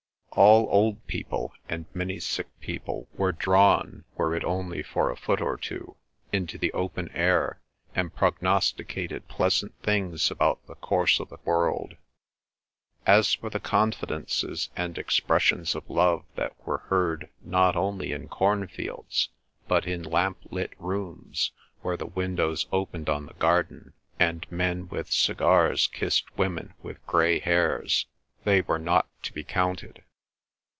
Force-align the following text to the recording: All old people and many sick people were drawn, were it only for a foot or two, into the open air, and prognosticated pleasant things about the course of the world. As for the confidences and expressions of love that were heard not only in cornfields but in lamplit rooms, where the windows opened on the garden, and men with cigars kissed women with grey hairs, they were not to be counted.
All 0.33 0.69
old 0.71 1.05
people 1.07 1.53
and 1.67 1.87
many 1.93 2.17
sick 2.21 2.47
people 2.61 3.09
were 3.15 3.33
drawn, 3.33 4.05
were 4.15 4.33
it 4.33 4.45
only 4.45 4.81
for 4.81 5.11
a 5.11 5.17
foot 5.17 5.41
or 5.41 5.57
two, 5.57 5.97
into 6.31 6.57
the 6.57 6.71
open 6.71 7.09
air, 7.11 7.59
and 7.93 8.15
prognosticated 8.15 9.27
pleasant 9.27 9.73
things 9.83 10.31
about 10.31 10.65
the 10.67 10.75
course 10.75 11.19
of 11.19 11.27
the 11.27 11.39
world. 11.43 11.97
As 13.05 13.33
for 13.33 13.49
the 13.49 13.59
confidences 13.59 14.69
and 14.73 14.97
expressions 14.97 15.75
of 15.75 15.89
love 15.89 16.23
that 16.35 16.55
were 16.65 16.77
heard 16.77 17.29
not 17.43 17.75
only 17.75 18.13
in 18.13 18.29
cornfields 18.29 19.27
but 19.67 19.85
in 19.85 20.01
lamplit 20.01 20.71
rooms, 20.79 21.51
where 21.81 21.97
the 21.97 22.05
windows 22.07 22.67
opened 22.71 23.09
on 23.09 23.25
the 23.25 23.33
garden, 23.33 23.91
and 24.17 24.49
men 24.49 24.87
with 24.87 25.11
cigars 25.11 25.87
kissed 25.87 26.37
women 26.37 26.73
with 26.81 27.05
grey 27.05 27.39
hairs, 27.39 28.07
they 28.45 28.61
were 28.61 28.79
not 28.79 29.09
to 29.23 29.33
be 29.33 29.43
counted. 29.43 30.05